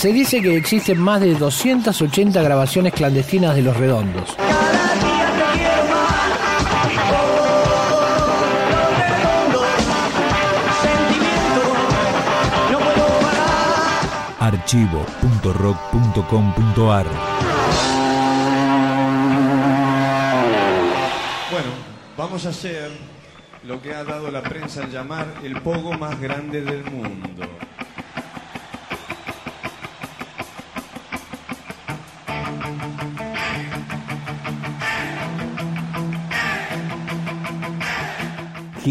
[0.00, 4.34] Se dice que existen más de 280 grabaciones clandestinas de Los Redondos.
[14.38, 17.06] archivo.rock.com.ar
[21.50, 21.68] Bueno,
[22.16, 22.90] vamos a hacer
[23.64, 27.49] lo que ha dado la prensa en llamar el pogo más grande del mundo.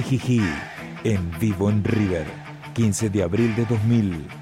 [0.02, 0.42] Jijiji,
[1.04, 2.26] en vivo en River,
[2.74, 4.39] 15 de abril de 2000.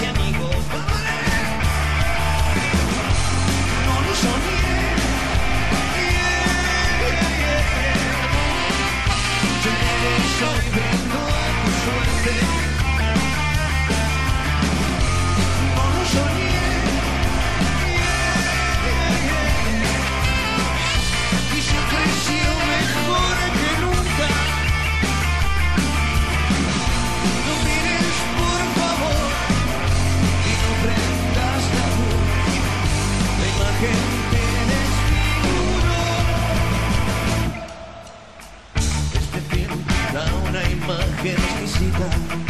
[0.00, 0.39] Miami.
[42.00, 42.49] love.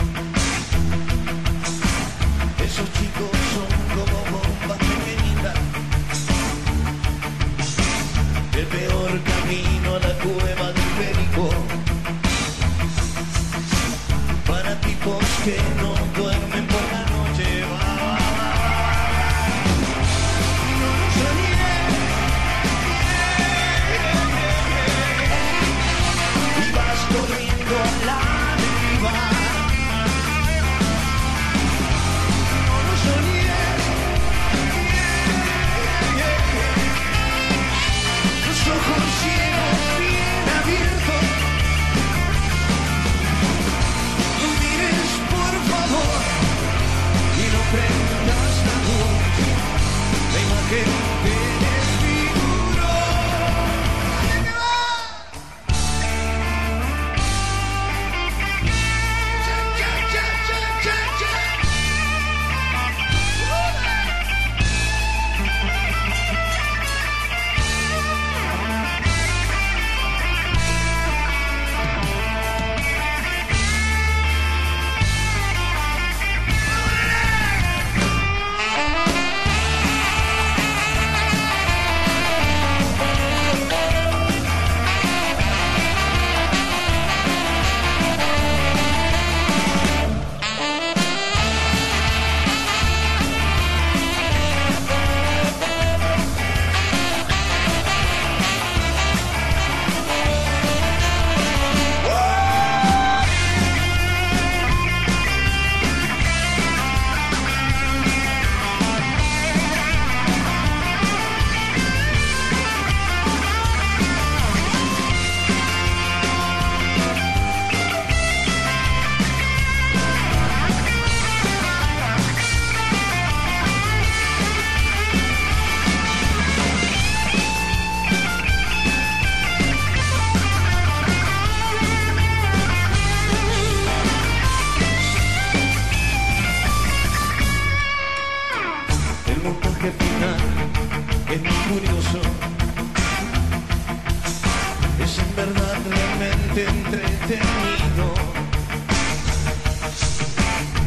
[145.40, 148.14] Realmente entretenido.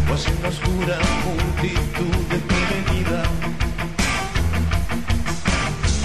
[0.08, 3.24] Pues en oscura multitud desprevenida,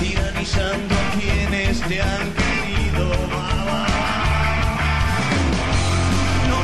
[0.00, 3.06] tiranizando a quienes te han querido.
[6.48, 6.56] No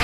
[0.00, 0.03] a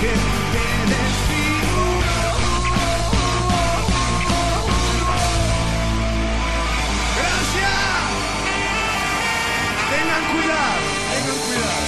[0.00, 0.14] En el
[10.30, 10.86] cuidado,
[11.16, 11.82] en el cuidado,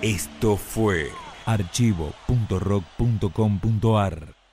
[0.00, 4.43] esto fue archivo.rock.com.ar